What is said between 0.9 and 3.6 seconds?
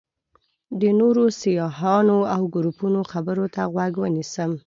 نورو سیاحانو او ګروپونو خبرو